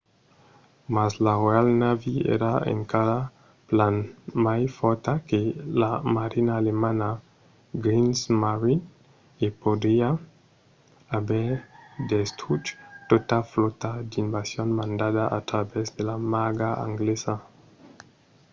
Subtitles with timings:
[0.95, 3.19] mas la royal navy èra encara
[3.69, 3.95] plan
[4.45, 5.41] mai fòrta que
[5.81, 7.09] la marina alemanda
[7.83, 8.85] kriegsmarine
[9.45, 10.09] e podriá
[11.17, 11.49] aver
[12.11, 12.67] destruch
[13.09, 17.33] tota flòta d'invasion mandada a travèrs de la marga anglesa